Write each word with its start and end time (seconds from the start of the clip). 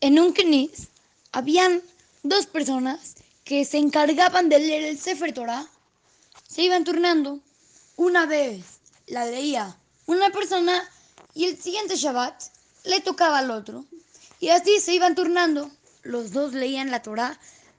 En 0.00 0.18
un 0.20 0.32
knis 0.32 0.88
habían 1.32 1.82
dos 2.22 2.46
personas 2.46 3.16
que 3.44 3.64
se 3.64 3.78
encargaban 3.78 4.48
de 4.48 4.60
leer 4.60 4.84
el 4.84 4.98
Sefer 4.98 5.32
Torah. 5.32 5.66
Se 6.48 6.62
iban 6.62 6.84
turnando. 6.84 7.40
Una 7.96 8.26
vez 8.26 8.64
la 9.06 9.26
leía 9.26 9.76
una 10.06 10.30
persona 10.30 10.88
y 11.34 11.46
el 11.46 11.60
siguiente 11.60 11.96
Shabbat 11.96 12.44
le 12.84 13.00
tocaba 13.00 13.38
al 13.38 13.50
otro. 13.50 13.84
Y 14.38 14.50
así 14.50 14.78
se 14.78 14.94
iban 14.94 15.16
turnando. 15.16 15.70
Los 16.02 16.32
dos 16.32 16.54
leían 16.54 16.90
la 16.92 17.02
Torah 17.02 17.38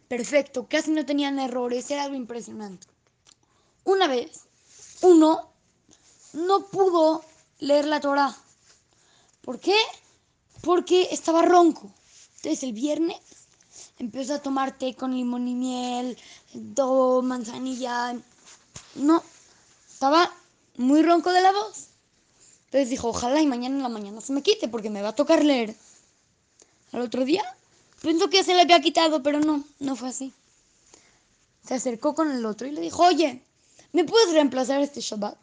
perfecto, 0.10 0.68
casi 0.68 0.92
no 0.92 1.06
tenían 1.06 1.40
errores, 1.40 1.90
era 1.90 2.04
algo 2.04 2.16
impresionante. 2.16 2.88
Una 3.86 4.08
vez, 4.08 4.42
uno 5.02 5.52
no 6.34 6.66
pudo 6.68 7.24
leer 7.60 7.86
la 7.86 8.02
Torah. 8.02 8.36
¿Por 9.42 9.60
qué? 9.60 9.78
Porque 10.62 11.08
estaba 11.12 11.44
ronco. 11.44 11.94
Entonces 12.40 12.64
el 12.64 12.72
viernes 12.72 13.20
empezó 13.98 14.36
a 14.36 14.42
tomar 14.42 14.78
té 14.78 14.96
con 14.96 15.14
limón 15.14 15.46
y 15.50 15.56
miel, 15.56 16.18
do, 16.54 17.22
manzanilla. 17.22 18.16
No, 18.96 19.22
estaba 19.92 20.34
muy 20.78 21.02
ronco 21.04 21.34
de 21.34 21.42
la 21.42 21.52
voz. 21.52 21.88
Entonces 22.68 22.90
dijo, 22.90 23.10
ojalá 23.10 23.42
y 23.42 23.46
mañana 23.46 23.76
en 23.76 23.84
la 23.84 23.90
mañana 23.90 24.22
se 24.22 24.32
me 24.32 24.42
quite 24.42 24.70
porque 24.70 24.90
me 24.90 25.02
va 25.02 25.10
a 25.10 25.16
tocar 25.16 25.44
leer. 25.44 25.76
Al 26.94 27.02
otro 27.02 27.26
día 27.26 27.44
pensó 28.02 28.30
que 28.30 28.46
se 28.46 28.54
le 28.54 28.62
había 28.62 28.80
quitado, 28.80 29.22
pero 29.22 29.42
no, 29.42 29.66
no 29.80 29.98
fue 29.98 30.08
así. 30.08 30.32
Se 31.68 31.74
acercó 31.74 32.16
con 32.16 32.32
el 32.32 32.46
otro 32.46 32.68
y 32.68 32.72
le 32.72 32.80
dijo, 32.80 33.04
oye, 33.04 33.44
¿me 33.92 34.06
puedes 34.06 34.32
reemplazar 34.32 34.80
este 34.80 35.02
Shabbat? 35.02 35.38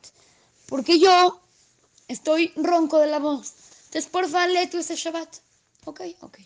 Porque 0.66 0.98
yo 0.98 1.40
estoy 2.08 2.54
ronco 2.56 2.98
de 2.98 3.08
la 3.08 3.18
voz. 3.18 3.52
Entonces, 3.86 4.06
porfa, 4.10 4.46
lee 4.46 4.66
tú 4.68 4.78
ese 4.78 4.96
Shabbat. 4.96 5.36
Ok, 5.84 6.00
ok. 6.22 6.38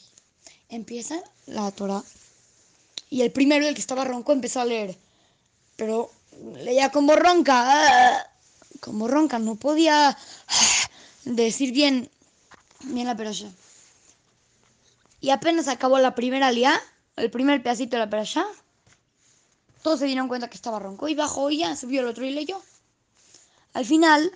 Empieza 0.70 1.22
la 1.46 1.70
Torah. 1.72 2.02
Y 3.10 3.22
el 3.22 3.32
primero, 3.32 3.66
el 3.66 3.74
que 3.74 3.80
estaba 3.80 4.04
ronco, 4.04 4.32
empezó 4.32 4.60
a 4.60 4.64
leer. 4.64 4.96
Pero 5.76 6.10
leía 6.54 6.90
como 6.90 7.16
ronca. 7.16 8.26
Como 8.80 9.08
ronca, 9.08 9.38
no 9.38 9.56
podía 9.56 10.16
decir 11.24 11.72
bien, 11.72 12.08
bien 12.84 13.06
la 13.06 13.16
perasha. 13.16 13.50
Y 15.20 15.30
apenas 15.30 15.68
acabó 15.68 15.98
la 15.98 16.14
primera 16.14 16.50
liá, 16.50 16.80
el 17.16 17.30
primer 17.30 17.62
pedacito 17.62 17.96
de 17.96 18.04
la 18.04 18.10
perasha, 18.10 18.46
todos 19.82 19.98
se 20.00 20.06
dieron 20.06 20.28
cuenta 20.28 20.48
que 20.48 20.56
estaba 20.56 20.78
ronco 20.78 21.08
y 21.08 21.14
bajó 21.14 21.50
y 21.50 21.64
subió 21.76 22.00
el 22.00 22.06
otro 22.06 22.24
y 22.24 22.30
leyó. 22.30 22.62
Al 23.72 23.84
final 23.84 24.30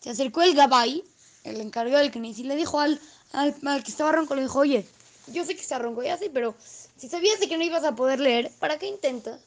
se 0.00 0.10
acercó 0.10 0.42
el 0.42 0.54
Gabay, 0.54 1.04
el 1.44 1.60
encargado 1.60 1.98
del 1.98 2.10
Knis, 2.10 2.38
y 2.38 2.44
le 2.44 2.56
dijo 2.56 2.80
al, 2.80 3.00
al, 3.32 3.54
al, 3.64 3.82
que 3.82 3.90
estaba 3.90 4.12
ronco, 4.12 4.34
le 4.34 4.42
dijo, 4.42 4.60
oye, 4.60 4.86
yo 5.32 5.44
sé 5.44 5.54
que 5.54 5.62
está 5.62 5.78
ronco 5.78 6.02
ya 6.02 6.16
sí, 6.16 6.30
pero 6.32 6.54
si 6.96 7.08
sabías 7.08 7.38
que 7.38 7.56
no 7.56 7.64
ibas 7.64 7.84
a 7.84 7.94
poder 7.94 8.20
leer, 8.20 8.50
¿para 8.58 8.78
qué 8.78 8.86
intentas? 8.86 9.40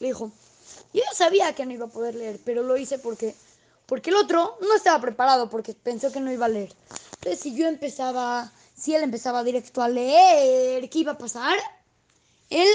Le 0.00 0.08
dijo, 0.08 0.30
yo 0.92 1.02
sabía 1.12 1.54
que 1.54 1.66
no 1.66 1.72
iba 1.72 1.86
a 1.86 1.90
poder 1.90 2.14
leer, 2.14 2.40
pero 2.44 2.62
lo 2.62 2.76
hice 2.76 2.98
porque, 2.98 3.34
porque 3.86 4.10
el 4.10 4.16
otro 4.16 4.56
no 4.60 4.74
estaba 4.74 5.00
preparado, 5.00 5.50
porque 5.50 5.74
pensó 5.74 6.12
que 6.12 6.20
no 6.20 6.32
iba 6.32 6.46
a 6.46 6.50
leer. 6.50 6.72
Entonces 7.16 7.40
si 7.40 7.54
yo 7.54 7.66
empezaba, 7.66 8.52
si 8.76 8.94
él 8.94 9.02
empezaba 9.02 9.44
directo 9.44 9.82
a 9.82 9.88
leer, 9.88 10.88
¿qué 10.88 11.00
iba 11.00 11.12
a 11.12 11.18
pasar? 11.18 11.58
Él 12.50 12.68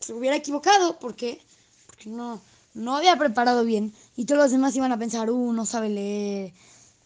se 0.00 0.12
hubiera 0.12 0.36
equivocado 0.36 0.98
porque, 0.98 1.40
porque 1.86 2.10
no, 2.10 2.40
no 2.74 2.96
había 2.96 3.16
preparado 3.16 3.64
bien 3.64 3.94
y 4.16 4.26
todos 4.26 4.42
los 4.42 4.50
demás 4.50 4.76
iban 4.76 4.92
a 4.92 4.98
pensar, 4.98 5.30
uh, 5.30 5.52
no 5.52 5.66
sabe 5.66 5.88
leer, 5.88 6.52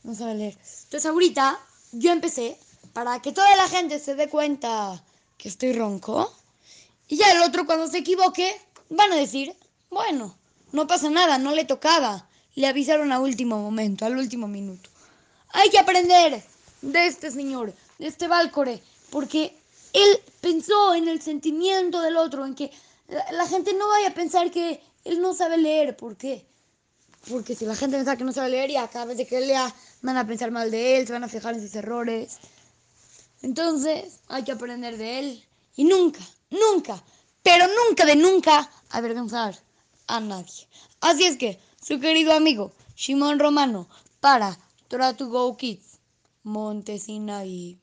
no 0.02 0.14
sabe 0.14 0.34
leer. 0.34 0.58
Entonces 0.84 1.06
ahorita 1.06 1.58
yo 1.92 2.12
empecé 2.12 2.58
para 2.92 3.20
que 3.20 3.32
toda 3.32 3.54
la 3.56 3.68
gente 3.68 3.98
se 3.98 4.14
dé 4.14 4.28
cuenta 4.28 5.02
que 5.38 5.48
estoy 5.48 5.72
ronco 5.72 6.32
y 7.08 7.16
ya 7.16 7.30
el 7.32 7.42
otro 7.42 7.66
cuando 7.66 7.86
se 7.88 7.98
equivoque 7.98 8.60
van 8.88 9.12
a 9.12 9.16
decir, 9.16 9.54
bueno, 9.90 10.36
no 10.72 10.86
pasa 10.86 11.10
nada, 11.10 11.38
no 11.38 11.54
le 11.54 11.64
tocaba, 11.64 12.28
le 12.54 12.66
avisaron 12.66 13.12
a 13.12 13.20
último 13.20 13.58
momento, 13.58 14.04
al 14.04 14.16
último 14.16 14.48
minuto. 14.48 14.90
Hay 15.50 15.70
que 15.70 15.78
aprender 15.78 16.42
de 16.82 17.06
este 17.06 17.30
señor, 17.30 17.72
de 17.98 18.06
este 18.06 18.28
Valcore, 18.28 18.82
porque 19.10 19.56
él 19.92 20.20
pensó 20.40 20.94
en 20.94 21.08
el 21.08 21.22
sentimiento 21.22 22.00
del 22.02 22.16
otro, 22.16 22.44
en 22.44 22.54
que 22.54 22.70
la, 23.08 23.46
gente 23.46 23.72
no 23.74 23.88
vaya 23.88 24.08
a 24.08 24.14
pensar 24.14 24.50
que 24.50 24.80
él 25.04 25.20
no 25.20 25.32
sabe 25.34 25.56
leer. 25.58 25.96
¿Por 25.96 26.16
qué? 26.16 26.44
Porque 27.28 27.54
si 27.54 27.64
la 27.64 27.76
gente 27.76 27.96
piensa 27.96 28.16
que 28.16 28.24
no 28.24 28.32
sabe 28.32 28.50
leer, 28.50 28.70
ya 28.70 28.88
cada 28.88 29.06
vez 29.06 29.26
que 29.26 29.38
él 29.38 29.46
lea 29.46 29.74
van 30.02 30.16
a 30.16 30.26
pensar 30.26 30.50
mal 30.50 30.70
de 30.70 30.98
él, 30.98 31.06
se 31.06 31.12
van 31.12 31.24
a 31.24 31.28
fijar 31.28 31.54
en 31.54 31.62
sus 31.62 31.74
errores. 31.74 32.38
Entonces 33.46 34.18
hay 34.26 34.42
que 34.42 34.50
aprender 34.50 34.98
de 34.98 35.20
él 35.20 35.44
y 35.76 35.84
nunca, 35.84 36.18
nunca, 36.50 37.00
pero 37.44 37.64
nunca 37.68 38.04
de 38.04 38.16
nunca 38.16 38.68
avergonzar 38.90 39.56
a 40.08 40.18
nadie. 40.18 40.66
Así 41.00 41.26
es 41.26 41.36
que, 41.36 41.60
su 41.80 42.00
querido 42.00 42.32
amigo 42.32 42.72
Shimon 42.96 43.38
Romano 43.38 43.88
para 44.18 44.58
Go 44.90 45.56
Kids, 45.56 46.00
Montesinaí. 46.42 47.78